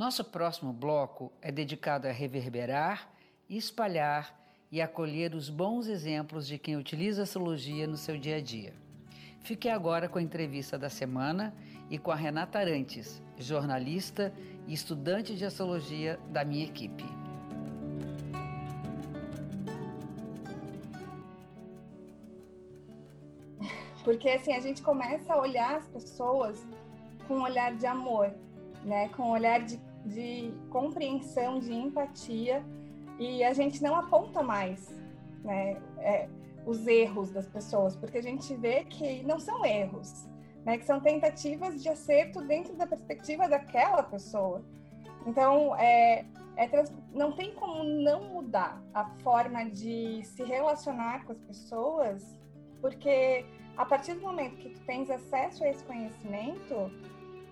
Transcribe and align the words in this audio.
Nosso 0.00 0.24
próximo 0.24 0.72
bloco 0.72 1.30
é 1.42 1.52
dedicado 1.52 2.08
a 2.08 2.10
reverberar, 2.10 3.12
espalhar 3.50 4.34
e 4.72 4.80
acolher 4.80 5.34
os 5.34 5.50
bons 5.50 5.88
exemplos 5.88 6.46
de 6.46 6.56
quem 6.56 6.74
utiliza 6.74 7.20
a 7.20 7.24
astrologia 7.24 7.86
no 7.86 7.98
seu 7.98 8.16
dia 8.16 8.36
a 8.36 8.40
dia. 8.40 8.72
Fique 9.40 9.68
agora 9.68 10.08
com 10.08 10.18
a 10.18 10.22
entrevista 10.22 10.78
da 10.78 10.88
semana 10.88 11.54
e 11.90 11.98
com 11.98 12.10
a 12.10 12.14
Renata 12.14 12.58
Arantes, 12.58 13.22
jornalista 13.36 14.32
e 14.66 14.72
estudante 14.72 15.36
de 15.36 15.44
astrologia 15.44 16.18
da 16.30 16.46
minha 16.46 16.64
equipe. 16.64 17.04
Porque 24.02 24.30
assim, 24.30 24.54
a 24.54 24.60
gente 24.60 24.80
começa 24.80 25.34
a 25.34 25.38
olhar 25.38 25.76
as 25.76 25.86
pessoas 25.88 26.66
com 27.28 27.34
um 27.34 27.42
olhar 27.42 27.74
de 27.74 27.84
amor, 27.84 28.32
né? 28.82 29.10
Com 29.10 29.24
um 29.24 29.32
olhar 29.32 29.60
de, 29.60 29.78
de 30.04 30.52
compreensão, 30.70 31.58
de 31.58 31.72
empatia, 31.72 32.64
e 33.18 33.44
a 33.44 33.52
gente 33.52 33.82
não 33.82 33.94
aponta 33.94 34.42
mais, 34.42 34.94
né? 35.44 35.80
É, 35.98 36.28
os 36.66 36.86
erros 36.86 37.30
das 37.30 37.46
pessoas, 37.46 37.96
porque 37.96 38.18
a 38.18 38.22
gente 38.22 38.54
vê 38.54 38.84
que 38.84 39.22
não 39.24 39.38
são 39.38 39.64
erros, 39.64 40.26
né? 40.64 40.78
Que 40.78 40.84
são 40.84 41.00
tentativas 41.00 41.82
de 41.82 41.88
acerto 41.88 42.40
dentro 42.42 42.74
da 42.76 42.86
perspectiva 42.86 43.48
daquela 43.48 44.02
pessoa. 44.02 44.62
Então, 45.26 45.76
é, 45.76 46.24
é 46.56 46.66
trans... 46.68 46.92
não 47.12 47.32
tem 47.32 47.54
como 47.54 47.84
não 47.84 48.24
mudar 48.24 48.82
a 48.94 49.04
forma 49.22 49.64
de 49.66 50.22
se 50.24 50.42
relacionar 50.42 51.24
com 51.24 51.32
as 51.32 51.40
pessoas, 51.40 52.36
porque 52.80 53.44
a 53.76 53.84
partir 53.84 54.14
do 54.14 54.22
momento 54.22 54.56
que 54.56 54.70
tu 54.70 54.80
tens 54.82 55.10
acesso 55.10 55.64
a 55.64 55.68
esse 55.68 55.84
conhecimento, 55.84 56.90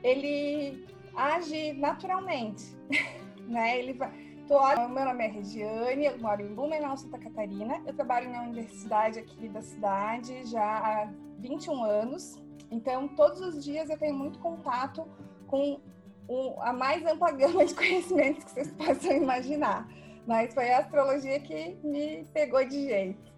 ele 0.03 0.87
age 1.19 1.73
naturalmente, 1.75 2.65
né? 3.47 3.79
Ele 3.79 3.93
vai 3.95 4.29
Tu 4.49 4.55
olha, 4.55 4.89
meu 4.89 5.05
nome 5.05 5.27
é 5.27 5.29
Regiane, 5.29 6.07
eu 6.07 6.19
moro 6.19 6.41
em 6.41 6.55
Blumenau, 6.55 6.97
Santa 6.97 7.19
Catarina. 7.19 7.83
Eu 7.87 7.93
trabalho 7.93 8.31
na 8.31 8.45
universidade 8.45 9.19
aqui 9.19 9.47
da 9.47 9.61
cidade 9.61 10.43
já 10.47 10.79
há 10.79 11.13
21 11.39 11.85
anos. 11.85 12.43
Então, 12.71 13.09
todos 13.09 13.43
os 13.43 13.63
dias 13.63 13.91
eu 13.91 13.99
tenho 13.99 14.15
muito 14.15 14.39
contato 14.39 15.07
com 15.47 15.79
a 16.63 16.73
mais 16.73 17.05
ampla 17.05 17.31
gama 17.33 17.67
de 17.67 17.75
conhecimentos 17.77 18.45
que 18.45 18.51
vocês 18.53 18.73
possam 18.73 19.13
imaginar. 19.13 19.87
Mas 20.27 20.55
foi 20.55 20.73
a 20.73 20.79
astrologia 20.79 21.39
que 21.41 21.77
me 21.85 22.25
pegou 22.33 22.65
de 22.67 22.85
jeito. 22.85 23.31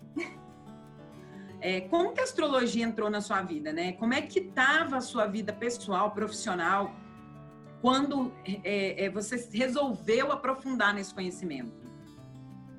É, 1.60 1.80
como 1.80 2.12
que 2.12 2.20
a 2.20 2.24
astrologia 2.24 2.84
entrou 2.84 3.10
na 3.10 3.20
sua 3.20 3.42
vida, 3.42 3.72
né? 3.72 3.94
Como 3.94 4.14
é 4.14 4.22
que 4.22 4.38
estava 4.38 4.98
a 4.98 5.00
sua 5.00 5.26
vida 5.26 5.52
pessoal, 5.52 6.12
profissional? 6.12 6.94
Quando 7.80 8.32
é, 8.64 9.04
é, 9.04 9.10
você 9.10 9.36
resolveu 9.52 10.30
aprofundar 10.32 10.94
nesse 10.94 11.14
conhecimento? 11.14 11.72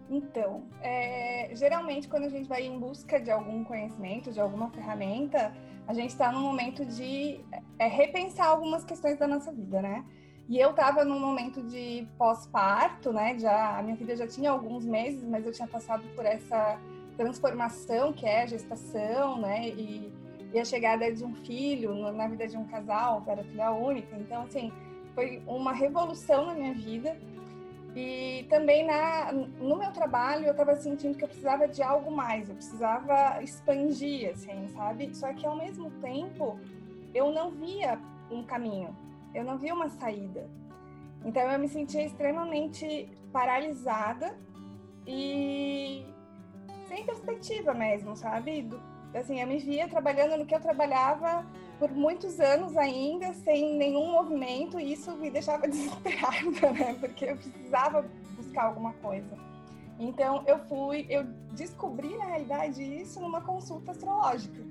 Então, 0.10 0.66
é, 0.82 1.50
geralmente 1.54 2.08
quando 2.08 2.26
a 2.26 2.30
gente 2.30 2.48
vai 2.48 2.66
em 2.66 2.78
busca 2.78 3.20
de 3.20 3.32
algum 3.32 3.64
conhecimento, 3.64 4.32
de 4.32 4.40
alguma 4.40 4.70
ferramenta, 4.70 5.54
a 5.88 5.94
gente 5.94 6.10
está 6.10 6.32
num 6.32 6.42
momento 6.42 6.86
de 6.86 7.40
é, 7.80 7.88
repensar 7.88 8.48
algumas 8.48 8.84
questões 8.84 9.18
da 9.18 9.28
nossa 9.28 9.52
vida, 9.52 9.82
né? 9.82 10.06
E 10.50 10.60
eu 10.60 10.72
estava 10.72 11.06
num 11.06 11.20
momento 11.20 11.64
de 11.64 12.06
pós-parto, 12.18 13.14
né? 13.14 13.40
Já 13.40 13.78
a 13.78 13.82
minha 13.82 13.96
filha 13.96 14.16
já 14.16 14.28
tinha 14.28 14.52
alguns 14.52 14.86
meses, 14.86 15.24
mas 15.24 15.46
eu 15.46 15.52
tinha 15.52 15.68
passado 15.68 16.04
por 16.14 16.26
essa 16.26 16.78
transformação 17.16 18.12
que 18.12 18.26
é 18.26 18.44
a 18.44 18.46
gestação, 18.46 19.40
né? 19.40 19.70
E, 19.70 20.12
e 20.54 20.60
a 20.60 20.66
chegada 20.66 21.10
de 21.10 21.24
um 21.24 21.34
filho 21.34 22.12
na 22.12 22.28
vida 22.28 22.46
de 22.48 22.58
um 22.58 22.66
casal, 22.66 23.22
que 23.22 23.30
era 23.30 23.44
filha 23.44 23.72
única. 23.72 24.14
Então, 24.18 24.44
assim, 24.44 24.74
foi 25.14 25.42
uma 25.46 25.74
revolução 25.74 26.46
na 26.46 26.54
minha 26.54 26.74
vida. 26.74 27.18
E 27.96 28.46
também 28.50 28.86
na, 28.86 29.34
no 29.34 29.76
meu 29.76 29.92
trabalho 29.92 30.46
eu 30.46 30.52
estava 30.52 30.76
sentindo 30.76 31.18
que 31.18 31.26
eu 31.26 31.28
precisava 31.28 31.68
de 31.68 31.84
algo 31.84 32.10
mais, 32.10 32.48
eu 32.48 32.56
precisava 32.56 33.44
expandir, 33.44 34.30
assim, 34.32 34.68
sabe? 34.70 35.14
Só 35.14 35.34
que 35.34 35.46
ao 35.46 35.58
mesmo 35.58 35.92
tempo 36.00 36.58
eu 37.14 37.32
não 37.34 37.52
via 37.52 38.00
um 38.32 38.44
caminho, 38.44 38.96
eu 39.36 39.44
não 39.44 39.58
via 39.58 39.74
uma 39.74 39.90
saída. 39.90 40.50
Então 41.26 41.44
eu 41.44 41.60
me 41.60 41.68
sentia 41.68 42.06
extremamente 42.06 43.10
paralisada 43.34 44.38
e 45.06 46.06
sem 46.88 47.06
perspectiva 47.06 47.74
mesmo, 47.74 48.16
sabe? 48.16 48.62
Do, 48.62 48.82
assim, 49.14 49.42
eu 49.42 49.48
me 49.48 49.58
via 49.58 49.88
trabalhando 49.88 50.38
no 50.38 50.46
que 50.46 50.56
eu 50.56 50.60
trabalhava 50.60 51.46
por 51.80 51.92
muitos 51.92 52.40
anos 52.40 52.78
ainda 52.78 53.34
sem 53.34 53.76
nenhum 53.76 54.12
movimento 54.12 54.80
e 54.80 54.94
isso 54.94 55.12
me 55.18 55.30
deixava 55.30 55.68
desesperada, 55.70 56.72
né? 56.72 56.96
Porque 57.00 57.26
eu 57.26 57.38
precisava 57.38 58.06
buscar 58.36 58.66
alguma 58.66 58.94
coisa. 58.94 59.38
Então 60.00 60.44
eu 60.48 60.60
fui, 60.66 61.06
eu 61.10 61.24
descobri 61.54 62.16
na 62.18 62.26
realidade 62.26 62.82
isso 62.84 63.20
numa 63.20 63.42
consulta 63.42 63.92
astrológica. 63.92 64.62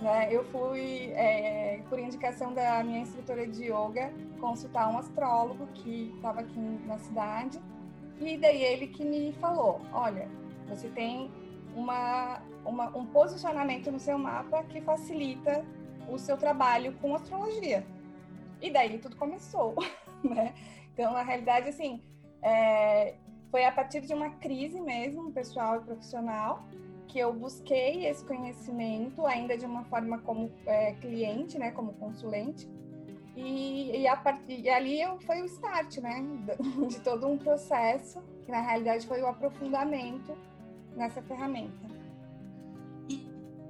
Né? 0.00 0.28
Eu 0.30 0.44
fui, 0.44 1.10
é, 1.12 1.82
por 1.88 1.98
indicação 1.98 2.54
da 2.54 2.82
minha 2.84 3.00
instrutora 3.00 3.46
de 3.46 3.64
yoga, 3.64 4.12
consultar 4.40 4.88
um 4.88 4.98
astrólogo 4.98 5.66
que 5.74 6.12
estava 6.14 6.40
aqui 6.40 6.60
na 6.86 6.98
cidade 6.98 7.60
e 8.20 8.36
daí 8.36 8.62
ele 8.62 8.88
que 8.88 9.04
me 9.04 9.32
falou, 9.34 9.80
olha, 9.92 10.28
você 10.68 10.88
tem 10.88 11.30
uma, 11.78 12.42
uma, 12.64 12.96
um 12.96 13.06
posicionamento 13.06 13.90
no 13.92 14.00
seu 14.00 14.18
mapa 14.18 14.64
que 14.64 14.80
facilita 14.80 15.64
o 16.08 16.18
seu 16.18 16.36
trabalho 16.36 16.92
com 17.00 17.14
astrologia. 17.14 17.86
E 18.60 18.70
daí 18.70 18.98
tudo 18.98 19.14
começou, 19.16 19.74
né? 20.24 20.54
Então, 20.92 21.12
na 21.12 21.22
realidade, 21.22 21.68
assim, 21.68 22.02
é, 22.42 23.14
foi 23.50 23.64
a 23.64 23.70
partir 23.70 24.00
de 24.00 24.12
uma 24.12 24.30
crise 24.30 24.80
mesmo, 24.80 25.30
pessoal 25.30 25.76
e 25.76 25.80
profissional, 25.80 26.64
que 27.06 27.18
eu 27.18 27.32
busquei 27.32 28.06
esse 28.06 28.24
conhecimento, 28.24 29.24
ainda 29.24 29.56
de 29.56 29.64
uma 29.64 29.84
forma 29.84 30.18
como 30.18 30.50
é, 30.66 30.92
cliente, 30.94 31.58
né, 31.58 31.70
como 31.70 31.92
consulente, 31.94 32.68
e, 33.36 34.00
e, 34.00 34.08
a 34.08 34.16
partir, 34.16 34.60
e 34.60 34.68
ali 34.68 35.00
eu, 35.00 35.18
foi 35.20 35.40
o 35.40 35.44
start, 35.44 35.98
né, 35.98 36.22
de 36.88 37.00
todo 37.00 37.28
um 37.28 37.38
processo, 37.38 38.20
que 38.44 38.50
na 38.50 38.60
realidade 38.60 39.06
foi 39.06 39.22
o 39.22 39.28
aprofundamento 39.28 40.36
nessa 40.98 41.22
ferramenta. 41.22 41.88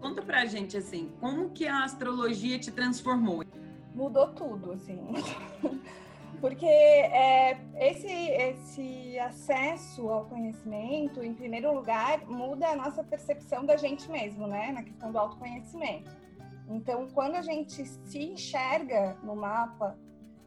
Conta 0.01 0.23
pra 0.23 0.47
gente, 0.47 0.77
assim, 0.77 1.11
como 1.21 1.51
que 1.51 1.67
a 1.67 1.85
astrologia 1.85 2.59
te 2.59 2.71
transformou? 2.71 3.45
Mudou 3.95 4.29
tudo, 4.33 4.73
assim. 4.73 4.99
Porque 6.41 6.67
é, 6.67 7.59
esse, 7.75 8.07
esse 8.07 9.19
acesso 9.19 10.09
ao 10.09 10.27
conhecimento, 10.27 11.21
em 11.21 11.35
primeiro 11.35 11.75
lugar, 11.75 12.25
muda 12.27 12.69
a 12.69 12.77
nossa 12.77 13.03
percepção 13.03 13.67
da 13.67 13.77
gente 13.77 14.09
mesmo, 14.09 14.47
né? 14.47 14.71
Na 14.71 14.85
questão 14.85 15.11
do 15.11 15.19
autoconhecimento. 15.19 16.09
Então, 16.69 17.09
quando 17.09 17.35
a 17.35 17.43
gente 17.43 17.85
se 17.85 18.19
enxerga 18.19 19.17
no 19.25 19.35
mapa 19.35 19.99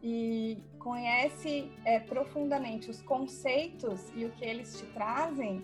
e 0.02 0.64
conhece 0.80 1.70
é, 1.84 2.00
profundamente 2.00 2.90
os 2.90 3.02
conceitos 3.02 4.10
e 4.16 4.24
o 4.24 4.32
que 4.32 4.46
eles 4.46 4.80
te 4.80 4.86
trazem, 4.88 5.62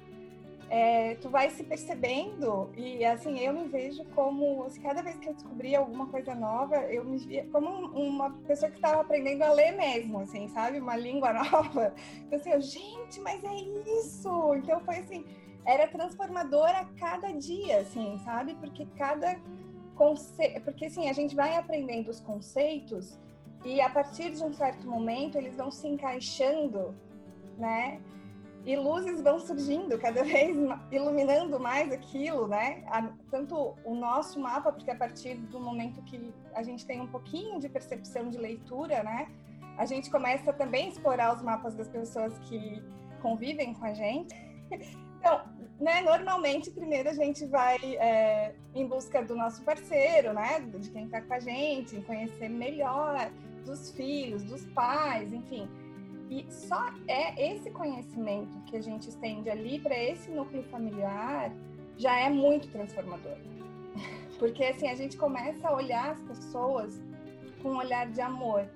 é, 0.69 1.16
tu 1.16 1.30
vai 1.30 1.50
se 1.50 1.64
percebendo 1.64 2.69
e 2.75 3.04
assim 3.06 3.40
eu 3.40 3.54
me 3.54 3.68
vejo 3.69 4.04
como 4.14 4.64
assim, 4.66 4.81
cada 4.81 5.02
vez 5.02 5.18
que 5.18 5.30
eu 5.30 5.34
descobri 5.34 5.74
alguma 5.75 6.08
coisa 6.08 6.36
nova 6.36 6.75
eu 6.92 7.06
me 7.06 7.18
via 7.18 7.46
como 7.48 7.69
uma 7.69 8.31
pessoa 8.46 8.69
que 8.69 8.78
estava 8.78 9.02
aprendendo 9.02 9.44
a 9.44 9.54
ler 9.54 9.72
mesmo 9.72 10.19
assim 10.19 10.48
sabe? 10.50 10.80
Uma 10.80 10.98
língua 10.98 11.31
nova. 11.52 11.94
Então 12.18 12.38
assim 12.38 12.50
eu, 12.50 12.62
gente 12.62 13.19
mas 13.22 13.42
é 13.44 13.56
isso! 14.00 14.56
Então 14.56 14.80
foi 14.81 14.98
assim 14.98 15.25
era 15.66 15.88
transformador 15.88 16.70
a 16.70 16.86
cada 17.00 17.31
dia 17.31 17.80
assim 17.80 18.20
sabe? 18.25 18.56
Porque 18.56 18.86
cada 18.98 19.40
conceito 19.96 20.62
porque 20.66 20.86
assim 20.86 21.10
a 21.10 21.13
gente 21.13 21.34
vai 21.34 21.56
aprendendo 21.56 22.10
os 22.10 22.20
conceitos 22.20 23.18
e 23.63 23.80
a 23.80 23.90
partir 23.90 24.31
de 24.31 24.44
um 24.44 24.54
certo 24.54 24.86
momento 24.86 25.38
eles 25.38 25.56
vão 25.56 25.72
se 25.72 25.88
encaixando 25.88 26.94
né 27.58 28.02
e 28.65 28.75
luzes 28.75 29.21
vão 29.21 29.39
surgindo 29.39 29.98
cada 29.98 30.24
vez 30.25 30.57
iluminando 30.92 31.59
mais 31.59 31.92
aquilo, 31.92 32.48
né? 32.48 32.83
Tanto 33.31 33.75
o 33.83 33.95
nosso 33.95 34.39
mapa, 34.39 34.71
porque 34.71 34.92
a 34.92 34.95
partir 34.95 35.36
do 35.36 35.59
momento 35.59 36.01
que 36.04 36.33
a 36.54 36.63
gente 36.63 36.86
tem 36.86 37.00
um 37.01 37.07
pouquinho 37.07 37.59
de 37.59 37.69
percepção 37.69 38.30
de 38.30 38.38
leitura, 38.38 39.04
né? 39.04 39.27
A 39.77 39.86
gente 39.86 40.09
começa 40.09 40.51
também 40.51 40.86
a 40.86 40.89
explorar 40.89 41.36
os 41.36 41.42
mapas 41.42 41.75
das 41.75 41.88
pessoas 41.88 42.38
que 42.39 42.81
convivem 43.21 43.74
com 43.74 43.86
a 43.86 43.94
gente. 43.94 44.36
Então, 45.19 45.42
né, 45.80 46.01
normalmente, 46.01 46.69
primeiro 46.69 47.10
a 47.10 47.13
gente 47.13 47.44
vai 47.48 47.77
é, 47.95 48.53
em 48.74 48.88
busca 48.88 49.24
do 49.24 49.36
nosso 49.36 49.63
parceiro, 49.63 50.31
né? 50.31 50.60
De 50.60 50.92
quem 50.92 51.06
está 51.06 51.21
com 51.21 51.33
a 51.33 51.39
gente, 51.39 52.00
conhecer 52.01 52.48
melhor, 52.48 53.31
dos 53.65 53.92
filhos, 53.92 54.44
dos 54.44 54.65
pais, 54.68 55.33
enfim. 55.33 55.68
E 56.29 56.45
só 56.51 56.91
é 57.07 57.53
esse 57.53 57.71
conhecimento 57.71 58.59
que 58.65 58.75
a 58.75 58.81
gente 58.81 59.09
estende 59.09 59.50
ali 59.50 59.79
para 59.79 59.97
esse 59.97 60.29
núcleo 60.29 60.63
familiar 60.63 61.51
já 61.97 62.18
é 62.19 62.29
muito 62.29 62.68
transformador. 62.69 63.38
Porque 64.38 64.63
assim, 64.63 64.88
a 64.89 64.95
gente 64.95 65.18
começa 65.18 65.68
a 65.68 65.74
olhar 65.74 66.12
as 66.12 66.21
pessoas 66.21 67.01
com 67.62 67.69
um 67.69 67.77
olhar 67.77 68.09
de 68.12 68.21
amor, 68.21 68.69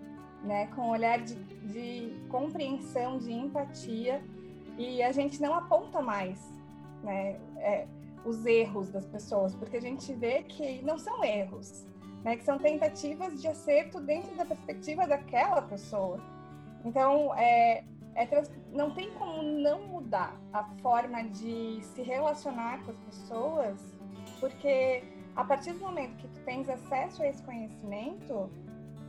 né? 0.44 0.68
Com 0.68 0.83
um 0.83 0.89
olhar 0.89 1.19
de, 1.19 1.36
de 1.36 2.13
compreensão, 2.30 3.18
de 3.18 3.31
empatia, 3.31 4.24
e 4.77 5.03
a 5.03 5.12
gente 5.12 5.42
não 5.42 5.53
aponta 5.53 6.01
mais, 6.01 6.39
né? 7.03 7.39
É, 7.57 7.88
os 8.24 8.45
erros 8.45 8.89
das 8.89 9.06
pessoas, 9.06 9.56
porque 9.56 9.77
a 9.77 9.81
gente 9.81 10.13
vê 10.13 10.44
que 10.44 10.81
não 10.83 10.98
são 10.98 11.24
erros, 11.24 11.86
né? 12.24 12.38
Que 12.38 12.44
são 12.44 12.57
tentativas 12.57 13.42
de 13.42 13.48
acerto 13.48 14.00
dentro 14.00 14.36
da 14.36 14.45
perspectiva 14.45 15.06
daquela 15.06 15.62
pessoa. 15.62 16.19
Então, 16.83 17.33
é, 17.36 17.83
é 18.16 18.25
trans... 18.25 18.50
não 18.72 18.92
tem 18.92 19.12
como 19.12 19.42
não 19.44 19.88
mudar 19.88 20.36
a 20.51 20.63
forma 20.81 21.24
de 21.24 21.80
se 21.81 22.01
relacionar 22.01 22.83
com 22.83 22.92
as 22.92 23.00
pessoas, 23.00 23.95
porque 24.39 25.04
a 25.36 25.44
partir 25.44 25.74
do 25.74 25.80
momento 25.80 26.18
que 26.18 26.28
tu 26.28 26.39
tens 26.42 26.68
acesso 26.69 27.22
a 27.24 27.28
esse 27.28 27.42
conhecimento, 27.44 28.50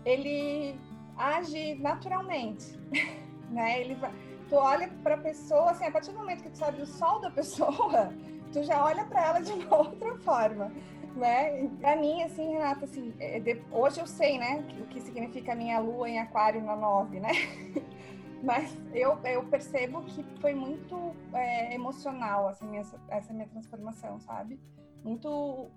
ele 0.04 0.78
age 1.16 1.74
naturalmente, 1.76 2.78
né? 3.50 3.80
Ele 3.80 3.94
vai... 3.96 4.12
tu 4.48 4.56
olha 4.56 4.88
para 5.02 5.14
a 5.14 5.18
pessoa, 5.18 5.70
assim, 5.70 5.84
a 5.84 5.90
partir 5.90 6.12
do 6.12 6.18
momento 6.18 6.42
que 6.42 6.50
tu 6.50 6.58
sabe 6.58 6.82
o 6.82 6.86
sol 6.86 7.20
da 7.20 7.30
pessoa, 7.30 8.12
tu 8.52 8.62
já 8.62 8.84
olha 8.84 9.04
para 9.06 9.26
ela 9.26 9.40
de 9.40 9.52
uma 9.52 9.74
outra 9.76 10.16
forma, 10.18 10.70
né? 11.18 11.68
Para 11.80 11.96
mim, 11.96 12.22
assim, 12.22 12.52
Renata, 12.52 12.84
assim, 12.84 13.14
é, 13.18 13.40
hoje 13.70 14.00
eu 14.00 14.06
sei, 14.06 14.38
né, 14.38 14.64
o 14.80 14.86
que 14.86 15.00
significa 15.00 15.52
a 15.52 15.54
minha 15.54 15.78
lua 15.78 16.08
em 16.08 16.18
aquário 16.18 16.62
na 16.62 16.76
nove, 16.76 17.20
né? 17.20 17.30
Mas 18.42 18.76
eu, 18.92 19.18
eu 19.24 19.44
percebo 19.44 20.02
que 20.02 20.24
foi 20.40 20.52
muito 20.52 21.14
é, 21.32 21.74
emocional, 21.74 22.48
assim, 22.48 22.66
minha, 22.66 22.82
essa 23.08 23.32
minha 23.32 23.46
transformação, 23.46 24.18
sabe? 24.18 24.58
Muito 25.04 25.68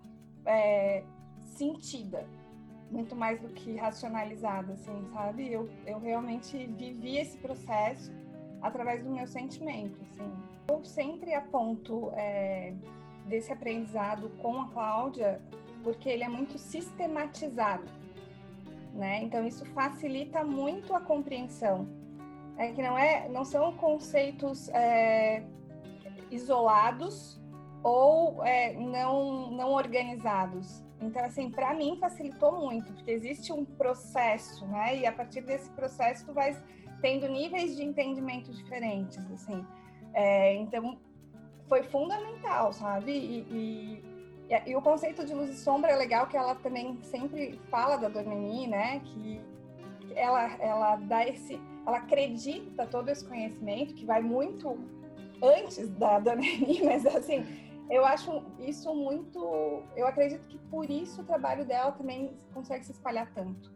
é, 0.45 1.03
sentida, 1.43 2.25
muito 2.89 3.15
mais 3.15 3.39
do 3.39 3.49
que 3.49 3.75
racionalizada, 3.75 4.73
assim, 4.73 5.05
sabe? 5.13 5.51
Eu, 5.51 5.69
eu 5.85 5.99
realmente 5.99 6.65
vivi 6.65 7.17
esse 7.17 7.37
processo 7.37 8.11
através 8.61 9.03
do 9.03 9.11
meu 9.11 9.27
sentimento, 9.27 9.99
assim. 10.01 10.33
Eu 10.67 10.83
sempre 10.83 11.35
aponto 11.35 12.11
é, 12.15 12.73
desse 13.25 13.51
aprendizado 13.51 14.29
com 14.41 14.61
a 14.61 14.67
Cláudia, 14.67 15.41
porque 15.83 16.09
ele 16.09 16.23
é 16.23 16.29
muito 16.29 16.57
sistematizado, 16.57 17.85
né? 18.93 19.21
Então 19.23 19.45
isso 19.45 19.65
facilita 19.67 20.43
muito 20.43 20.93
a 20.93 21.01
compreensão. 21.01 21.87
É 22.57 22.71
que 22.71 22.81
não 22.81 22.97
é, 22.97 23.27
não 23.27 23.43
são 23.43 23.73
conceitos 23.73 24.69
é, 24.69 25.43
isolados 26.31 27.39
ou 27.83 28.43
é, 28.45 28.73
não 28.73 29.51
não 29.51 29.71
organizados. 29.73 30.83
Então 31.01 31.23
assim, 31.25 31.51
para 31.51 31.73
mim 31.73 31.97
facilitou 31.99 32.59
muito, 32.59 32.93
porque 32.93 33.11
existe 33.11 33.51
um 33.51 33.65
processo, 33.65 34.65
né? 34.67 34.97
E 34.97 35.05
a 35.05 35.11
partir 35.11 35.41
desse 35.41 35.69
processo 35.71 36.25
tu 36.25 36.33
vai 36.33 36.57
tendo 37.01 37.27
níveis 37.27 37.75
de 37.75 37.83
entendimento 37.83 38.51
diferentes, 38.51 39.19
assim. 39.31 39.65
É, 40.13 40.55
então 40.55 40.97
foi 41.67 41.83
fundamental, 41.83 42.73
sabe? 42.73 43.11
E, 43.11 44.03
e, 44.49 44.71
e, 44.71 44.75
o 44.75 44.81
conceito 44.81 45.25
de 45.25 45.33
luz 45.33 45.49
e 45.49 45.57
sombra 45.57 45.91
é 45.91 45.95
legal 45.95 46.27
que 46.27 46.37
ela 46.37 46.55
também 46.55 46.99
sempre 47.03 47.59
fala 47.69 47.97
da 47.97 48.07
Dona 48.07 48.35
Nini, 48.35 48.67
né? 48.67 49.01
Que 49.05 49.41
ela, 50.15 50.55
ela 50.59 50.95
dá 50.97 51.27
esse, 51.27 51.59
ela 51.85 51.97
acredita 51.97 52.85
todo 52.85 53.09
esse 53.09 53.25
conhecimento 53.25 53.93
que 53.93 54.05
vai 54.05 54.21
muito 54.21 54.77
antes 55.41 55.89
da 55.89 56.19
Dona 56.19 56.41
Nini, 56.41 56.83
mas 56.83 57.05
assim, 57.05 57.45
eu 57.89 58.05
acho 58.05 58.43
isso 58.59 58.93
muito, 58.93 59.83
eu 59.95 60.07
acredito 60.07 60.47
que 60.47 60.57
por 60.57 60.89
isso 60.89 61.21
o 61.21 61.25
trabalho 61.25 61.65
dela 61.65 61.91
também 61.91 62.35
consegue 62.53 62.85
se 62.85 62.91
espalhar 62.91 63.31
tanto, 63.33 63.71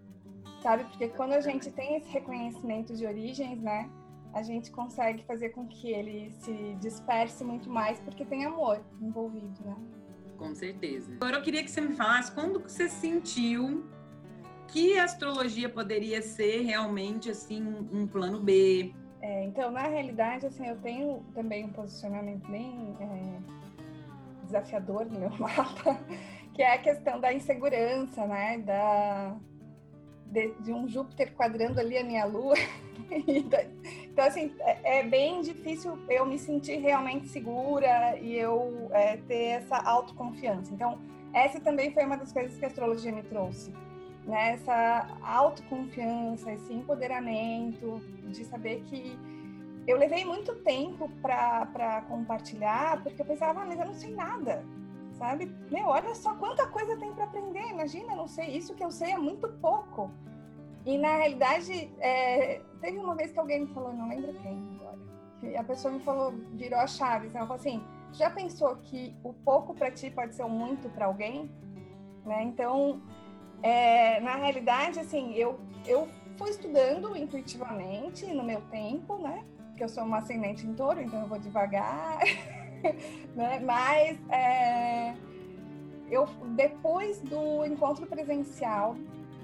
sabe? 0.62 0.83
Porque 0.86 1.09
quando 1.09 1.33
a 1.33 1.41
gente 1.41 1.71
tem 1.71 1.95
esse 1.95 2.09
reconhecimento 2.09 2.95
de 2.95 3.06
origens, 3.06 3.62
né? 3.62 3.89
A 4.34 4.44
gente 4.44 4.72
consegue 4.72 5.24
fazer 5.24 5.50
com 5.50 5.68
que 5.68 5.92
ele 5.92 6.31
se 6.31 6.76
disperse 6.80 7.44
muito 7.44 7.70
mais, 7.70 8.00
porque 8.00 8.24
tem 8.26 8.46
amor 8.46 8.81
envolvido, 9.02 9.60
né? 9.66 9.76
Com 10.38 10.54
certeza. 10.56 11.12
Agora 11.14 11.38
eu 11.38 11.42
queria 11.42 11.64
que 11.64 11.72
você 11.72 11.81
me 11.81 11.96
falasse 11.96 12.31
quando 12.31 12.60
você 12.62 12.88
sentiu 12.88 13.86
que 14.68 14.98
a 14.98 15.04
astrologia 15.04 15.68
poderia 15.68 16.22
ser 16.22 16.62
realmente 16.62 17.30
assim 17.30 17.62
um 17.92 18.08
plano 18.08 18.40
B. 18.40 18.94
É, 19.22 19.44
então, 19.44 19.70
na 19.72 19.84
realidade, 19.84 20.46
assim, 20.46 20.66
eu 20.66 20.78
tenho 20.78 21.25
também 21.34 21.66
um 21.66 21.70
posicionamento 21.70 22.50
bem 22.50 22.96
é, 23.02 24.46
desafiador 24.46 25.06
no 25.06 25.20
meu 25.20 25.32
mapa, 25.38 26.00
que 26.54 26.62
é 26.62 26.75
a 26.75 26.78
questão 26.78 27.20
da 27.20 27.34
insegurança, 27.34 28.25
né? 28.25 28.60
Da, 28.60 29.36
de, 30.31 30.52
de 30.60 30.72
um 30.72 30.88
Júpiter 30.88 31.34
quadrando 31.34 31.80
ali 31.80 31.98
a 31.98 32.04
minha 32.04 32.26
Lua. 32.26 32.56
então, 33.28 34.26
assim, 34.26 34.54
é, 34.60 35.00
é, 35.00 35.04
bem 35.04 35.42
difícil 35.42 35.98
eu 36.10 36.26
me 36.26 36.38
sentir 36.38 36.78
realmente 36.78 37.28
segura 37.28 38.18
e 38.20 38.36
eu 38.36 38.90
é, 38.92 39.18
ter 39.18 39.46
essa 39.46 39.78
autoconfiança. 39.78 40.74
Então, 40.74 41.00
essa 41.34 41.60
também 41.60 41.92
foi 41.92 42.04
uma 42.06 42.18
das 42.18 42.31
coisas 42.31 42.58
que 42.58 42.66
a 42.66 42.68
astrologia 42.68 43.12
me 43.12 43.24
trouxe. 43.24 43.72
Né? 44.26 44.54
Essa 44.54 45.08
autoconfiança, 45.24 46.52
esse 46.52 46.74
empoderamento 46.74 48.02
de 48.28 48.46
saber 48.46 48.84
que 48.86 49.18
eu 49.88 49.98
levei 49.98 50.24
muito 50.24 50.54
tempo 50.58 51.10
para 51.22 52.04
compartilhar, 52.08 53.02
porque 53.02 53.22
eu 53.22 53.25
pensava, 53.25 53.62
ah, 53.62 53.66
mas 53.66 53.80
eu 53.80 53.86
não 53.86 53.94
sei 53.96 54.14
nada, 54.14 54.64
sabe? 55.14 55.52
Meu, 55.72 55.88
olha 55.88 56.14
só 56.14 56.36
quanta 56.36 56.68
coisa 56.68 56.96
tem 56.98 57.12
para 57.12 57.24
aprender. 57.24 57.70
Imagina, 57.70 58.15
não 58.15 58.27
sei, 58.27 58.56
isso 58.56 58.75
que 58.75 58.84
eu 58.84 58.92
sei 58.92 59.13
é 59.13 59.18
muito 59.18 59.48
pouco. 59.48 60.12
E 60.89 60.98
na 60.98 61.17
realidade, 61.17 61.91
é, 62.00 62.62
teve 62.81 62.98
uma 62.98 63.13
vez 63.13 63.31
que 63.31 63.38
alguém 63.38 63.62
me 63.62 63.67
falou, 63.67 63.93
não 63.93 64.10
lembro 64.10 64.34
quem 64.41 64.58
agora, 64.79 64.98
que 65.39 65.55
a 65.55 65.63
pessoa 65.63 65.93
me 65.93 66.00
falou, 66.00 66.34
virou 66.53 66.79
a 66.79 66.88
chave, 66.88 67.27
ela 67.27 67.46
falou 67.46 67.58
assim, 67.58 67.84
já 68.12 68.27
pensou 68.31 68.75
que 68.77 69.15
o 69.24 69.31
pouco 69.31 69.75
para 69.75 69.91
ti 69.91 70.10
pode 70.10 70.34
ser 70.34 70.41
o 70.41 70.50
muito 70.50 70.89
para 70.89 71.05
alguém? 71.05 71.48
Né? 72.25 72.41
Então, 72.41 73.03
é, 73.62 74.19
na 74.22 74.36
realidade, 74.38 75.00
assim, 75.00 75.31
eu, 75.36 75.60
eu 75.86 76.08
fui 76.38 76.50
estudando 76.50 77.15
intuitivamente 77.15 78.25
no 78.34 78.43
meu 78.43 78.62
tempo, 78.72 79.15
né? 79.19 79.46
Porque 79.67 79.84
eu 79.84 79.89
sou 79.89 80.03
uma 80.03 80.17
ascendente 80.17 80.65
em 80.65 80.74
touro, 80.74 81.00
então 81.00 81.22
eu 81.22 81.27
vou 81.27 81.38
devagar, 81.38 82.17
né? 83.36 83.60
Mas 83.60 84.19
é, 84.31 85.13
eu, 86.10 86.25
depois 86.55 87.22
do 87.22 87.63
encontro 87.63 88.08
presencial 88.08 88.96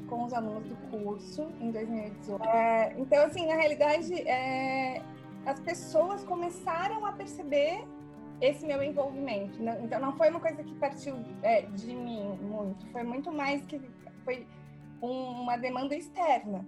com 0.07 0.23
os 0.23 0.33
alunos 0.33 0.63
do 0.67 0.75
curso 0.89 1.47
em 1.59 1.71
2018. 1.71 2.43
É, 2.43 2.93
então, 2.97 3.25
assim, 3.25 3.45
na 3.47 3.55
realidade, 3.55 4.13
é, 4.27 5.01
as 5.45 5.59
pessoas 5.59 6.23
começaram 6.23 7.05
a 7.05 7.11
perceber 7.11 7.85
esse 8.41 8.65
meu 8.65 8.83
envolvimento. 8.83 9.59
Então, 9.83 9.99
não 9.99 10.15
foi 10.17 10.29
uma 10.29 10.39
coisa 10.39 10.63
que 10.63 10.73
partiu 10.75 11.15
é, 11.41 11.61
de 11.61 11.95
mim 11.95 12.37
muito, 12.41 12.85
foi 12.87 13.03
muito 13.03 13.31
mais 13.31 13.65
que 13.65 13.79
foi 14.23 14.45
um, 15.01 15.41
uma 15.41 15.57
demanda 15.57 15.95
externa. 15.95 16.65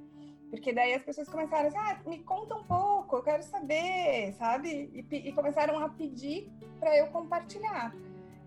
Porque 0.49 0.71
daí 0.71 0.93
as 0.93 1.03
pessoas 1.03 1.27
começaram 1.27 1.67
assim, 1.67 1.77
ah, 1.77 1.99
me 2.05 2.19
conta 2.19 2.55
um 2.55 2.63
pouco, 2.63 3.17
eu 3.17 3.23
quero 3.23 3.43
saber, 3.43 4.33
sabe? 4.33 4.89
E, 4.93 5.29
e 5.29 5.31
começaram 5.33 5.77
a 5.79 5.89
pedir 5.89 6.49
para 6.79 6.95
eu 6.97 7.07
compartilhar. 7.07 7.93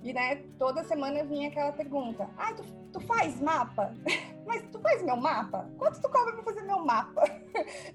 E 0.03 0.13
né, 0.13 0.37
toda 0.59 0.83
semana 0.85 1.23
vinha 1.25 1.49
aquela 1.49 1.73
pergunta: 1.73 2.29
ah, 2.39 2.53
tu, 2.55 2.65
tu 2.93 3.01
faz 3.01 3.41
mapa? 3.41 3.95
Mas 4.47 4.63
tu 4.73 4.81
faz 4.81 5.03
meu 5.03 5.17
mapa? 5.17 5.71
Quanto 5.77 6.01
tu 6.01 6.09
cobra 6.09 6.33
para 6.33 6.43
fazer 6.43 6.63
meu 6.63 6.85
mapa? 6.85 7.23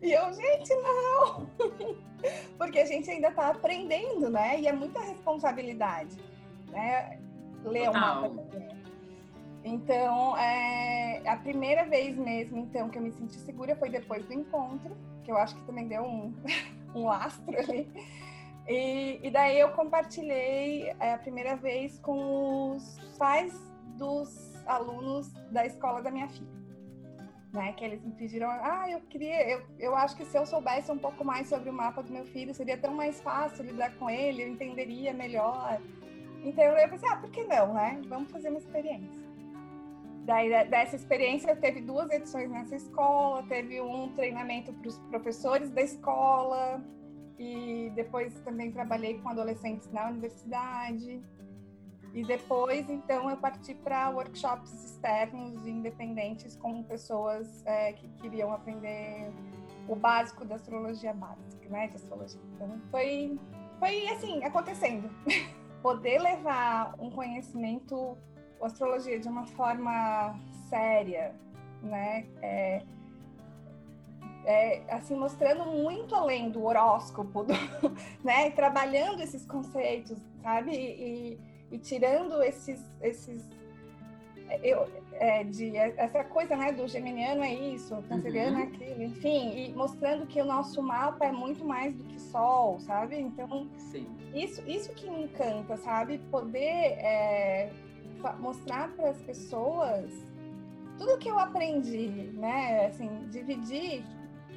E 0.01 0.11
eu, 0.11 0.31
gente, 0.33 0.75
não! 0.75 1.47
Porque 2.57 2.79
a 2.79 2.85
gente 2.85 3.09
ainda 3.09 3.29
está 3.29 3.49
aprendendo, 3.49 4.29
né? 4.29 4.59
E 4.59 4.67
é 4.67 4.73
muita 4.73 4.99
responsabilidade, 4.99 6.15
né? 6.69 7.19
Ler 7.63 7.89
o 7.89 7.93
mapa 7.93 8.29
também. 8.29 8.75
Então, 9.63 10.37
é, 10.37 11.27
a 11.27 11.37
primeira 11.37 11.85
vez 11.85 12.15
mesmo, 12.15 12.59
então, 12.59 12.89
que 12.89 12.99
eu 12.99 13.01
me 13.01 13.11
senti 13.11 13.35
segura 13.37 13.75
foi 13.75 13.89
depois 13.89 14.23
do 14.25 14.33
encontro, 14.33 14.95
que 15.23 15.31
eu 15.31 15.37
acho 15.37 15.55
que 15.55 15.61
também 15.63 15.87
deu 15.87 16.03
um, 16.03 16.33
um 16.93 17.05
lastro 17.05 17.57
ali 17.57 17.89
E, 18.67 19.19
e 19.21 19.31
daí 19.31 19.59
eu 19.59 19.71
compartilhei 19.71 20.89
é, 20.99 21.13
a 21.13 21.17
primeira 21.17 21.55
vez 21.55 21.99
com 21.99 22.75
os 22.75 23.15
pais 23.17 23.53
dos 23.97 24.55
alunos 24.65 25.31
da 25.51 25.65
escola 25.65 26.01
da 26.01 26.11
minha 26.11 26.27
filha. 26.27 26.55
Né, 27.53 27.71
que 27.71 27.85
eles 27.85 28.03
me 28.03 28.11
pediram, 28.11 28.49
ah, 28.49 28.85
eu 28.89 28.99
queria, 29.01 29.49
eu, 29.49 29.61
eu 29.79 29.95
acho 29.95 30.17
que 30.17 30.25
se 30.25 30.37
eu 30.37 30.45
soubesse 30.45 30.91
um 30.91 30.97
pouco 30.97 31.23
mais 31.23 31.47
sobre 31.47 31.69
o 31.69 31.73
mapa 31.73 32.03
do 32.03 32.11
meu 32.11 32.25
filho, 32.25 32.53
seria 32.53 32.77
tão 32.77 32.93
mais 32.93 33.21
fácil 33.21 33.63
lidar 33.63 33.95
com 33.95 34.09
ele, 34.09 34.43
eu 34.43 34.49
entenderia 34.49 35.13
melhor. 35.13 35.79
Então 36.43 36.63
eu 36.65 36.89
pensei, 36.89 37.07
ah, 37.07 37.15
por 37.15 37.29
que 37.29 37.45
não, 37.45 37.73
né? 37.73 38.01
Vamos 38.09 38.29
fazer 38.29 38.49
uma 38.49 38.57
experiência. 38.57 39.23
Daí, 40.25 40.49
dessa 40.67 40.97
experiência, 40.97 41.55
teve 41.55 41.79
duas 41.79 42.09
edições 42.09 42.49
nessa 42.49 42.75
escola, 42.75 43.43
teve 43.43 43.79
um 43.79 44.11
treinamento 44.15 44.73
para 44.73 44.89
os 44.89 44.97
professores 44.97 45.69
da 45.69 45.81
escola, 45.81 46.83
e 47.37 47.91
depois 47.95 48.33
também 48.41 48.71
trabalhei 48.71 49.19
com 49.19 49.29
adolescentes 49.29 49.91
na 49.91 50.07
universidade. 50.09 51.21
E 52.13 52.23
depois, 52.23 52.89
então, 52.89 53.29
eu 53.29 53.35
parti 53.35 53.73
para 53.73 54.09
workshops 54.09 54.71
externos, 54.71 55.67
independentes, 55.67 56.55
com 56.55 56.81
pessoas 56.83 57.61
é, 57.65 57.91
que 57.93 58.07
queriam 58.21 58.53
aprender 58.53 59.29
o 59.87 59.95
básico 59.95 60.45
da 60.45 60.55
astrologia 60.55 61.13
básica, 61.13 61.69
né, 61.69 61.87
de 61.87 61.95
astrologia. 61.95 62.39
Então, 62.55 62.79
foi, 62.89 63.37
foi 63.79 64.07
assim, 64.09 64.43
acontecendo. 64.43 65.09
Poder 65.83 66.19
levar 66.19 66.95
um 66.97 67.11
conhecimento 67.11 68.17
astrologia 68.65 69.19
de 69.19 69.27
uma 69.27 69.45
forma 69.45 70.35
séria, 70.69 71.35
né? 71.81 72.25
É, 72.41 72.81
é, 74.45 74.81
assim 74.89 75.15
mostrando 75.15 75.65
muito 75.65 76.15
além 76.15 76.49
do 76.49 76.63
horóscopo, 76.63 77.43
do, 77.43 77.53
né? 78.23 78.51
Trabalhando 78.51 79.21
esses 79.21 79.45
conceitos, 79.45 80.17
sabe? 80.41 80.71
E, 80.71 81.39
e 81.71 81.77
tirando 81.79 82.41
esses, 82.43 82.81
esses 83.01 83.43
eu, 84.61 84.87
é, 85.13 85.43
de 85.43 85.75
essa 85.75 86.23
coisa, 86.23 86.55
né? 86.55 86.71
Do 86.71 86.87
geminiano 86.87 87.43
é 87.43 87.53
isso, 87.53 87.95
canceriano 88.07 88.57
uhum. 88.57 88.63
é 88.63 88.67
aquilo, 88.67 89.03
enfim, 89.03 89.57
e 89.57 89.73
mostrando 89.73 90.25
que 90.27 90.41
o 90.41 90.45
nosso 90.45 90.81
mapa 90.81 91.25
é 91.25 91.31
muito 91.31 91.65
mais 91.65 91.95
do 91.95 92.03
que 92.03 92.19
sol, 92.19 92.79
sabe? 92.79 93.17
Então, 93.17 93.67
Sim. 93.77 94.07
isso, 94.33 94.61
isso 94.67 94.93
que 94.93 95.09
me 95.09 95.23
encanta, 95.23 95.77
sabe? 95.77 96.19
Poder 96.29 96.59
é, 96.59 97.71
mostrar 98.39 98.89
para 98.95 99.09
as 99.09 99.21
pessoas 99.21 100.11
tudo 100.97 101.17
que 101.17 101.29
eu 101.29 101.39
aprendi, 101.39 102.31
né? 102.33 102.87
Assim, 102.87 103.09
dividir 103.29 104.05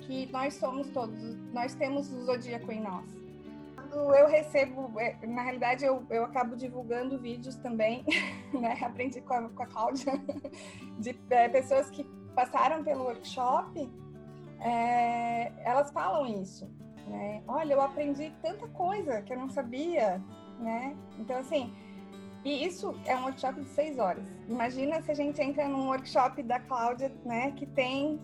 que 0.08 0.26
nós 0.32 0.54
somos 0.54 0.88
todos, 0.88 1.36
nós 1.52 1.74
temos 1.74 2.10
o 2.10 2.24
zodíaco 2.24 2.72
em 2.72 2.80
nós. 2.80 3.04
Quando 3.76 4.14
eu 4.14 4.26
recebo, 4.26 4.98
é, 4.98 5.14
na 5.26 5.42
realidade 5.42 5.84
eu, 5.84 6.02
eu 6.08 6.24
acabo 6.24 6.56
divulgando 6.56 7.18
vídeos 7.18 7.56
também, 7.56 8.04
né? 8.58 8.78
Aprendi 8.80 9.20
com 9.20 9.34
a, 9.34 9.48
com 9.50 9.62
a 9.62 9.66
Cláudia, 9.66 10.12
de 10.98 11.14
é, 11.28 11.48
pessoas 11.50 11.90
que 11.90 12.04
passaram 12.34 12.82
pelo 12.82 13.04
workshop, 13.04 13.90
é, 14.60 15.52
elas 15.62 15.90
falam 15.90 16.26
isso, 16.26 16.66
né? 17.06 17.42
Olha, 17.46 17.74
eu 17.74 17.80
aprendi 17.82 18.32
tanta 18.40 18.66
coisa 18.68 19.20
que 19.20 19.34
eu 19.34 19.38
não 19.38 19.50
sabia, 19.50 20.22
né? 20.58 20.96
Então, 21.18 21.36
assim, 21.36 21.70
e 22.46 22.64
isso 22.64 22.98
é 23.04 23.14
um 23.14 23.24
workshop 23.24 23.60
de 23.60 23.68
seis 23.68 23.98
horas. 23.98 24.24
Imagina 24.48 25.02
se 25.02 25.10
a 25.10 25.14
gente 25.14 25.38
entra 25.38 25.68
num 25.68 25.88
workshop 25.88 26.42
da 26.42 26.58
Cláudia, 26.58 27.12
né, 27.26 27.50
que 27.50 27.66
tem 27.66 28.18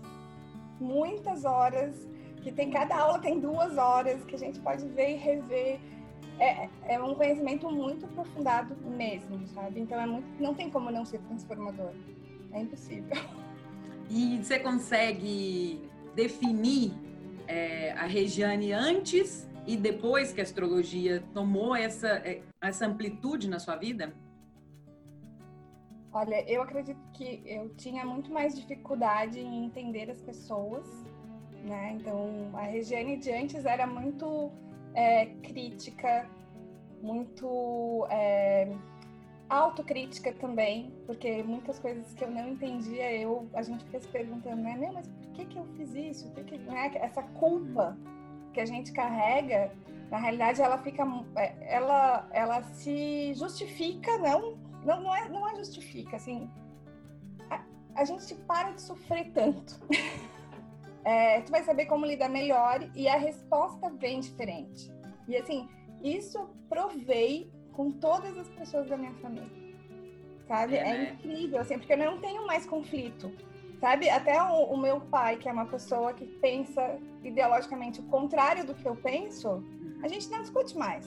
muitas 0.81 1.45
horas, 1.45 2.09
que 2.43 2.52
tem 2.52 2.71
cada 2.71 2.97
aula 2.97 3.19
tem 3.19 3.40
duas 3.40 3.76
horas, 3.78 4.25
que 4.25 4.35
a 4.35 4.38
gente 4.38 4.61
pode 4.61 4.87
ver 4.88 5.12
e 5.12 5.16
rever. 5.16 5.81
É, 6.38 6.69
é 6.87 7.02
um 7.02 7.14
conhecimento 7.14 7.71
muito 7.71 8.07
aprofundado 8.07 8.76
mesmo, 8.85 9.47
sabe? 9.49 9.81
Então 9.81 10.00
é 10.00 10.07
muito, 10.07 10.26
não 10.43 10.52
tem 10.52 10.69
como 10.69 10.90
não 10.90 11.04
ser 11.04 11.19
transformador. 11.21 11.93
É 12.52 12.61
impossível. 12.61 13.16
E 14.11 14.37
você 14.37 14.59
consegue 14.59 15.81
definir 16.14 16.93
é, 17.49 17.93
a 17.93 18.04
Regiane 18.04 18.71
antes 18.71 19.49
e 19.66 19.76
depois 19.76 20.31
que 20.33 20.40
a 20.40 20.45
astrologia 20.45 21.25
tomou 21.33 21.75
essa, 21.75 22.09
é, 22.09 22.43
essa 22.61 22.87
amplitude 22.87 23.49
na 23.49 23.59
sua 23.59 23.76
vida? 23.76 24.12
Olha, 26.14 26.49
eu 26.49 26.62
acredito 26.62 27.00
que 27.12 27.42
eu 27.44 27.71
tinha 27.71 28.04
muito 28.04 28.33
mais 28.33 28.54
dificuldade 28.54 29.40
em 29.40 29.64
entender 29.66 30.09
as 30.09 30.23
pessoas, 30.23 30.87
né? 31.64 31.97
Então, 32.00 32.50
a 32.54 32.62
Regiane 32.62 33.16
de 33.16 33.33
antes 33.33 33.64
era 33.64 33.85
muito 33.85 34.52
é, 34.94 35.26
crítica, 35.42 36.30
muito 37.02 38.06
é, 38.11 38.73
autocrítica 39.49 40.33
também, 40.35 40.94
porque 41.04 41.42
muitas 41.42 41.80
coisas 41.80 42.14
que 42.14 42.23
eu 42.23 42.30
não 42.30 42.49
entendia, 42.50 43.12
eu 43.12 43.49
a 43.52 43.62
gente 43.62 43.85
fica 43.85 43.99
se 43.99 44.06
perguntando, 44.06 44.62
né? 44.62 44.90
Mas 44.94 45.09
por 45.09 45.33
que 45.33 45.47
que 45.47 45.59
eu 45.59 45.66
fiz 45.76 45.92
isso? 45.97 46.30
Por 46.30 46.44
que, 46.44 46.59
né? 46.59 46.92
Essa 46.94 47.25
culpa 47.25 47.99
que 48.52 48.61
a 48.61 48.66
gente 48.66 48.92
carrega, 48.92 49.73
na 50.12 50.18
realidade 50.18 50.62
ela 50.62 50.78
fica, 50.78 51.02
é, 51.37 51.75
ela, 51.75 52.28
ela 52.30 52.62
se 52.62 53.35
justifica, 53.35 54.16
não, 54.18 54.62
não, 54.85 55.00
não 55.00 55.14
é, 55.14 55.29
não 55.29 55.49
é 55.49 55.57
justifica, 55.57 56.17
assim, 56.17 56.50
a, 57.50 57.64
a 57.95 58.05
gente 58.05 58.35
para 58.35 58.73
de 58.73 58.83
sofrer 58.83 59.31
tanto. 59.33 59.81
É, 61.07 61.43
tu 61.43 61.50
vai 61.50 61.62
saber 61.62 61.85
como 61.85 62.07
lidar 62.07 62.31
melhor 62.31 62.81
e 62.95 63.07
a 63.07 63.19
resposta 63.19 63.91
vem 63.91 64.21
diferente. 64.21 64.91
E 65.29 65.37
assim, 65.37 65.69
isso 66.03 66.38
eu 66.38 66.49
provei 66.67 67.53
com 67.75 67.91
todas 67.91 68.38
as 68.38 68.49
pessoas 68.49 68.88
da 68.88 68.97
minha 68.97 69.12
família. 69.17 69.64
Sabe? 70.49 70.76
É, 70.76 70.79
é 70.79 70.99
né? 70.99 71.12
incrível, 71.12 71.61
assim, 71.61 71.79
porque 71.79 71.93
eu 71.93 71.99
não 71.99 72.19
tenho 72.21 72.47
mais 72.47 72.64
conflito. 72.64 73.31
Sabe? 73.81 74.09
Até 74.09 74.41
o, 74.43 74.73
o, 74.73 74.79
meu 74.79 75.00
pai, 75.00 75.37
que 75.37 75.47
é 75.47 75.53
uma 75.53 75.67
pessoa 75.67 76.14
que 76.14 76.25
pensa 76.25 76.99
ideologicamente 77.23 78.00
o 78.00 78.05
contrário 78.05 78.64
do 78.64 78.75
que 78.75 78.88
eu 78.88 78.97
penso, 78.97 79.62
a 80.03 80.09
gente 80.09 80.31
não 80.31 80.41
discute 80.41 80.76
mais. 80.76 81.07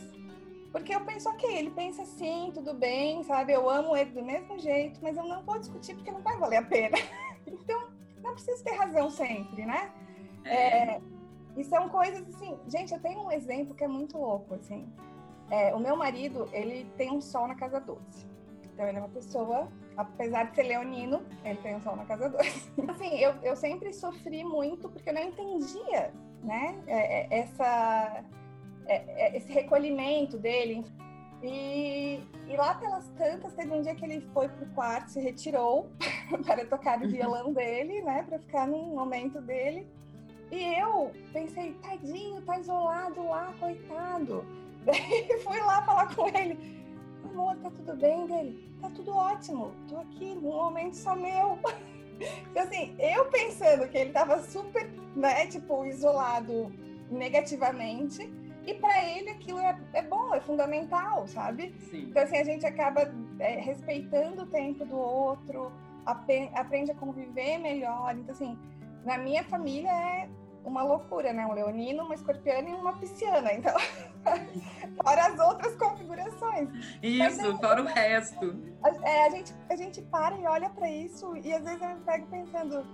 Porque 0.72 0.94
eu 0.94 1.04
penso, 1.06 1.30
ok, 1.30 1.58
ele 1.58 1.72
pensa 1.72 2.02
assim, 2.02 2.52
tudo 2.54 2.74
bem, 2.74 3.24
sabe? 3.24 3.54
Eu 3.54 3.70
amo 3.70 3.96
ele 3.96 4.12
do 4.12 4.24
mesmo 4.24 4.60
jeito, 4.60 5.00
mas 5.02 5.18
eu 5.18 5.24
não 5.24 5.44
vou 5.44 5.58
discutir 5.58 5.96
porque 5.96 6.12
não 6.12 6.22
vai 6.22 6.38
valer 6.38 6.58
a 6.58 6.64
pena. 6.64 6.98
então, 7.48 7.90
não 8.22 8.34
preciso 8.34 8.64
ter 8.64 8.74
razão 8.74 9.10
sempre, 9.10 9.66
né? 9.66 9.92
É. 10.44 10.96
é, 10.96 11.02
e 11.56 11.64
são 11.64 11.90
coisas 11.90 12.28
assim, 12.36 12.58
gente, 12.68 12.94
eu 12.94 13.00
tenho 13.00 13.22
um 13.22 13.32
exemplo 13.32 13.74
que 13.74 13.84
é 13.84 13.88
muito 13.88 14.18
louco, 14.18 14.54
assim. 14.56 14.88
É, 15.50 15.74
o 15.74 15.80
meu 15.80 15.96
marido, 15.96 16.50
ele 16.52 16.86
tem 16.98 17.12
um 17.12 17.22
sol 17.22 17.48
na 17.48 17.56
casa 17.56 17.80
12. 17.80 18.02
Então, 18.74 18.86
ele 18.86 18.98
é 18.98 19.02
uma 19.02 19.10
pessoa 19.10 19.68
apesar 19.98 20.44
de 20.46 20.56
ser 20.56 20.64
leonino, 20.64 21.26
ele 21.44 21.60
tem 21.60 21.76
um 21.76 21.82
sol 21.82 21.96
na 21.96 22.06
casa 22.06 22.30
2. 22.30 22.72
assim, 22.88 23.18
eu, 23.18 23.34
eu 23.42 23.56
sempre 23.56 23.92
sofri 23.92 24.44
muito 24.44 24.88
porque 24.88 25.10
eu 25.10 25.14
não 25.14 25.24
entendia, 25.24 26.14
né? 26.44 26.80
É, 26.86 27.36
é, 27.36 27.40
essa, 27.40 28.24
é, 28.88 29.04
é, 29.08 29.38
esse 29.38 29.52
recolhimento 29.52 30.38
dele. 30.38 30.86
E, 31.44 32.20
e, 32.48 32.58
lá 32.58 32.74
pelas 32.76 33.08
tantas, 33.10 33.54
teve 33.54 33.72
um 33.72 33.82
dia 33.82 33.94
que 33.94 34.04
ele 34.04 34.22
foi 34.34 34.50
pro 34.50 34.66
quarto, 34.68 35.12
se 35.12 35.20
retirou 35.20 35.88
para 36.46 36.66
tocar 36.66 37.00
o 37.02 37.08
violão 37.08 37.54
dele, 37.54 38.02
né? 38.02 38.24
Para 38.28 38.40
ficar 38.40 38.68
num 38.68 38.96
momento 38.96 39.40
dele. 39.42 39.88
E 40.52 40.80
eu 40.80 41.12
pensei, 41.34 41.74
tadinho, 41.84 42.42
tá 42.42 42.58
isolado 42.58 43.24
lá, 43.28 43.54
coitado. 43.60 44.46
Daí 44.86 45.42
fui 45.44 45.60
lá 45.60 45.82
falar 45.84 46.16
com 46.16 46.28
ele 46.30 46.78
amor, 47.38 47.56
tá 47.58 47.70
tudo 47.70 47.96
bem 47.96 48.26
dele? 48.26 48.74
Tá 48.82 48.90
tudo 48.90 49.16
ótimo, 49.16 49.72
tô 49.88 49.98
aqui 49.98 50.34
num 50.34 50.52
momento 50.52 50.96
só 50.96 51.16
meu. 51.16 51.60
Então, 52.50 52.64
assim, 52.64 52.96
eu 52.98 53.26
pensando 53.26 53.88
que 53.90 53.96
ele 53.96 54.12
tava 54.12 54.42
super, 54.42 54.90
né, 55.16 55.46
tipo, 55.46 55.86
isolado 55.86 56.74
negativamente, 57.12 58.28
e 58.68 58.74
para 58.74 59.02
ele 59.02 59.30
aquilo 59.30 59.60
é, 59.60 59.80
é, 59.94 60.02
bom, 60.02 60.36
é 60.36 60.42
fundamental, 60.42 61.26
sabe? 61.26 61.74
Sim. 61.90 62.08
Então, 62.10 62.22
assim, 62.22 62.38
a 62.38 62.44
gente 62.44 62.66
acaba 62.66 63.10
é, 63.40 63.62
respeitando 63.62 64.44
o 64.44 64.46
tempo 64.46 64.84
do 64.84 64.98
outro, 64.98 65.72
aprende 66.06 66.92
a 66.92 66.96
conviver 66.96 67.60
melhor. 67.60 68.14
Então, 68.14 68.36
assim, 68.36 68.60
na 69.06 69.18
minha 69.18 69.42
família 69.46 69.90
é 69.90 70.30
uma 70.66 70.84
loucura, 70.84 71.32
né? 71.32 71.46
Um 71.46 71.54
leonino, 71.54 72.04
uma 72.04 72.14
escorpiana 72.14 72.70
e 72.70 72.74
uma 72.74 72.92
pisciana. 72.98 73.54
Então, 73.54 73.74
fora 75.02 75.28
as 75.28 75.40
outras 75.40 75.74
configurações. 75.78 76.68
Isso, 77.02 77.50
Mas, 77.50 77.60
fora 77.62 77.82
o 77.82 77.86
resto. 77.86 78.54
É, 79.02 79.28
a, 79.28 79.30
gente, 79.30 79.56
a 79.70 79.76
gente 79.78 80.02
para 80.02 80.36
e 80.36 80.46
olha 80.46 80.70
para 80.72 80.90
isso 80.90 81.38
e 81.38 81.54
às 81.54 81.64
vezes 81.64 81.82
eu 81.82 81.88
me 81.88 82.02
pego 82.02 82.28
pensando, 82.28 82.86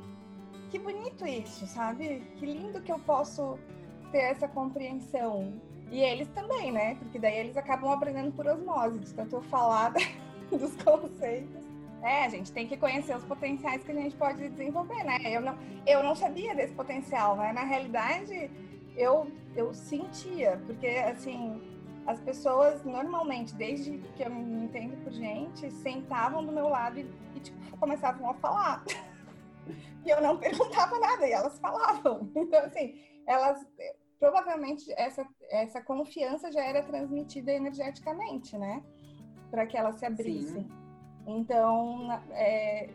que 0.70 0.78
bonito 0.78 1.26
isso, 1.26 1.66
sabe? 1.66 2.20
Que 2.36 2.46
lindo 2.46 2.80
que 2.80 2.92
eu 2.92 3.00
posso 3.00 3.58
ter 4.14 4.20
essa 4.20 4.48
compreensão. 4.48 5.52
E 5.92 6.00
eles 6.00 6.28
também, 6.30 6.72
né? 6.72 6.96
Porque 6.96 7.18
daí 7.18 7.36
eles 7.36 7.58
acabam 7.58 7.92
aprendendo 7.92 8.32
por 8.32 8.48
osmose, 8.48 9.00
de 9.00 9.14
tanto 9.14 9.36
eu 9.38 9.42
falar 9.42 9.92
dos 10.50 10.76
conceitos. 10.82 11.64
É, 12.02 12.26
a 12.26 12.30
gente 12.30 12.52
tem 12.52 12.68
que 12.68 12.78
conhecer 12.78 13.16
os 13.16 13.24
potenciais 13.24 13.84
que 13.84 13.92
a 13.92 13.96
gente 13.96 14.16
pode 14.16 14.48
desenvolver, 14.50 15.04
né? 15.04 15.20
Eu 15.26 15.42
não, 15.42 15.58
eu 15.88 16.04
não 16.04 16.16
sabia 16.16 16.54
desse 16.54 16.74
potencial, 16.74 17.36
né? 17.36 17.52
Na 17.54 17.64
realidade, 17.64 18.52
eu, 18.96 19.32
eu 19.56 19.74
sentia, 19.74 20.62
porque, 20.66 20.88
assim, 20.88 21.62
as 22.06 22.20
pessoas 22.20 22.84
normalmente, 22.84 23.56
desde 23.56 23.98
que 24.16 24.24
eu 24.24 24.30
me 24.30 24.66
entendo 24.66 25.02
por 25.04 25.12
gente, 25.12 25.72
sentavam 25.72 26.46
do 26.46 26.52
meu 26.52 26.68
lado 26.68 27.00
e, 27.00 27.10
e 27.36 27.40
tipo, 27.40 27.78
começavam 27.78 28.30
a 28.30 28.34
falar. 28.36 28.84
e 30.06 30.10
eu 30.10 30.22
não 30.22 30.38
perguntava 30.38 31.00
nada 31.00 31.26
e 31.26 31.32
elas 31.32 31.58
falavam. 31.60 32.30
Então, 32.36 32.60
assim, 32.66 33.00
elas 33.26 33.66
provavelmente 34.24 34.86
essa, 34.96 35.28
essa 35.50 35.82
confiança 35.82 36.50
já 36.50 36.64
era 36.64 36.82
transmitida 36.82 37.52
energeticamente, 37.52 38.58
né? 38.58 38.82
Para 39.52 39.68
que 39.68 39.76
elas 39.76 39.98
se 39.98 40.06
abrissem. 40.06 40.64
Sim. 40.64 40.72
Então, 41.28 42.10
é, 42.32 42.90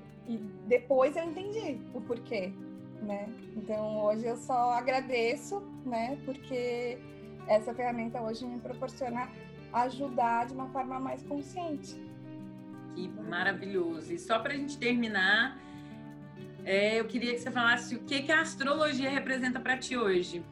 depois 0.67 1.15
eu 1.17 1.25
entendi 1.25 1.79
o 1.93 2.01
porquê, 2.01 2.51
né? 3.03 3.29
Então, 3.55 4.03
hoje 4.07 4.25
eu 4.25 4.39
só 4.39 4.71
agradeço, 4.71 5.61
né? 5.85 6.19
Porque 6.25 6.99
essa 7.47 7.75
ferramenta 7.75 8.23
hoje 8.23 8.47
me 8.47 8.59
proporciona 8.59 9.31
ajudar 9.75 10.47
de 10.47 10.55
uma 10.55 10.71
forma 10.71 10.99
mais 10.99 11.23
consciente. 11.25 11.95
Que 12.95 13.07
maravilhoso. 13.07 14.15
E 14.15 14.19
só 14.19 14.39
para 14.39 14.55
a 14.55 14.57
gente 14.57 14.79
terminar, 14.79 15.59
é, 16.65 16.99
eu 16.99 17.05
queria 17.05 17.35
que 17.35 17.41
você 17.41 17.51
falasse 17.51 17.97
o 17.97 18.01
que, 18.05 18.23
que 18.23 18.33
a 18.33 18.41
astrologia 18.41 19.11
representa 19.11 19.61
para 19.61 19.77
ti 19.77 19.95
hoje. 19.95 20.43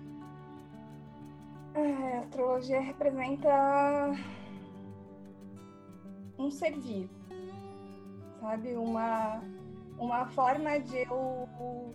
É, 1.76 2.16
a 2.16 2.21
astrologia 2.21 2.80
representa 2.80 4.16
um 6.38 6.50
servir, 6.50 7.11
sabe? 8.40 8.75
Uma, 8.76 9.42
uma 9.99 10.25
forma 10.28 10.80
de 10.80 11.02
eu 11.02 11.95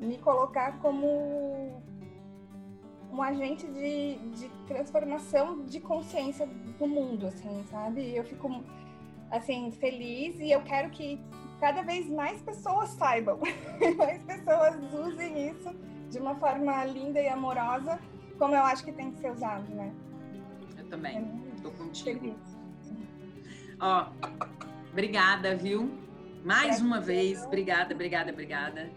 me 0.00 0.16
colocar 0.16 0.78
como 0.78 1.82
um 3.12 3.20
agente 3.20 3.66
de, 3.66 4.16
de 4.30 4.48
transformação 4.66 5.66
de 5.66 5.80
consciência 5.80 6.46
do 6.46 6.86
mundo, 6.86 7.26
assim, 7.26 7.62
sabe? 7.70 8.16
Eu 8.16 8.24
fico, 8.24 8.64
assim, 9.30 9.70
feliz 9.70 10.40
e 10.40 10.50
eu 10.50 10.62
quero 10.62 10.88
que 10.88 11.20
cada 11.60 11.82
vez 11.82 12.08
mais 12.08 12.40
pessoas 12.40 12.88
saibam, 12.90 13.38
mais 13.98 14.22
pessoas 14.22 14.76
usem 14.94 15.50
isso 15.50 15.74
de 16.08 16.18
uma 16.18 16.34
forma 16.36 16.84
linda 16.86 17.20
e 17.20 17.28
amorosa, 17.28 18.00
como 18.38 18.54
eu 18.54 18.62
acho 18.62 18.84
que 18.84 18.92
tem 18.92 19.10
que 19.10 19.20
ser 19.20 19.32
usado, 19.32 19.68
né? 19.74 19.92
Eu 20.78 20.86
também, 20.88 21.42
estou 21.56 21.72
contigo. 21.72 22.20
Feliz. 22.20 22.58
Ó, 23.80 24.10
obrigada, 24.90 25.56
viu? 25.56 25.90
Mais 26.44 26.80
uma 26.80 27.00
vez, 27.00 27.44
obrigada, 27.44 27.94
obrigada, 27.94 28.32
obrigada. 28.32 28.90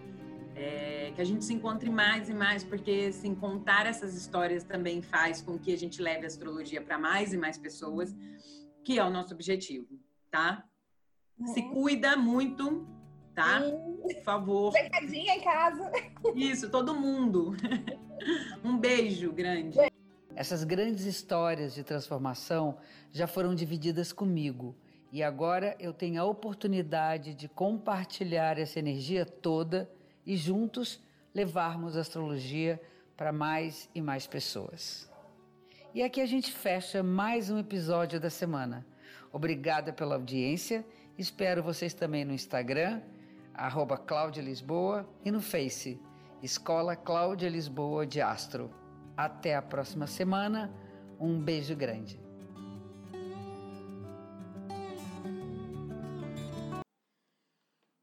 É, 0.55 1.11
que 1.15 1.21
a 1.21 1.23
gente 1.23 1.43
se 1.43 1.53
encontre 1.53 1.89
mais 1.89 2.29
e 2.29 2.33
mais, 2.33 2.63
porque 2.63 3.07
assim, 3.09 3.33
contar 3.33 3.85
essas 3.85 4.15
histórias 4.15 4.63
também 4.63 5.01
faz 5.01 5.41
com 5.41 5.57
que 5.57 5.73
a 5.73 5.77
gente 5.77 6.01
leve 6.01 6.23
a 6.23 6.27
astrologia 6.27 6.81
para 6.81 6.97
mais 6.97 7.33
e 7.33 7.37
mais 7.37 7.57
pessoas, 7.57 8.15
que 8.83 8.99
é 8.99 9.03
o 9.03 9.09
nosso 9.09 9.33
objetivo, 9.33 9.87
tá? 10.29 10.63
É. 11.41 11.47
Se 11.47 11.61
cuida 11.63 12.15
muito, 12.15 12.87
tá? 13.33 13.61
Sim. 13.61 13.97
Por 14.01 14.23
favor. 14.23 14.73
Pegadinha 14.73 15.35
em 15.35 15.41
casa. 15.41 15.91
Isso, 16.35 16.69
todo 16.69 16.93
mundo. 16.93 17.55
um 18.63 18.77
beijo 18.77 19.31
grande. 19.31 19.77
Essas 20.35 20.63
grandes 20.63 21.05
histórias 21.05 21.73
de 21.73 21.83
transformação 21.83 22.77
já 23.11 23.27
foram 23.27 23.53
divididas 23.53 24.13
comigo. 24.13 24.75
E 25.11 25.21
agora 25.21 25.75
eu 25.79 25.91
tenho 25.91 26.21
a 26.21 26.25
oportunidade 26.25 27.33
de 27.33 27.49
compartilhar 27.49 28.57
essa 28.57 28.79
energia 28.79 29.25
toda 29.25 29.89
e 30.25 30.37
juntos 30.37 31.01
levarmos 31.33 31.97
a 31.97 32.01
astrologia 32.01 32.81
para 33.17 33.31
mais 33.31 33.89
e 33.93 34.01
mais 34.01 34.25
pessoas. 34.25 35.11
E 35.93 36.01
aqui 36.01 36.21
a 36.21 36.25
gente 36.25 36.51
fecha 36.51 37.03
mais 37.03 37.49
um 37.49 37.57
episódio 37.57 38.19
da 38.19 38.29
semana. 38.29 38.85
Obrigada 39.33 39.91
pela 39.91 40.15
audiência. 40.15 40.85
Espero 41.17 41.61
vocês 41.61 41.93
também 41.93 42.23
no 42.23 42.33
Instagram, 42.33 43.01
arroba 43.53 44.01
Lisboa, 44.37 45.07
e 45.25 45.29
no 45.31 45.41
Face, 45.41 45.99
Escola 46.41 46.95
Cláudia 46.95 47.47
Lisboa 47.47 48.05
de 48.07 48.19
Astro. 48.19 48.71
Até 49.15 49.55
a 49.55 49.61
próxima 49.61 50.07
semana. 50.07 50.73
Um 51.19 51.39
beijo 51.39 51.75
grande. 51.75 52.19